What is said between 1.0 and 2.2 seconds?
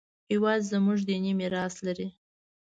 دیني میراث لري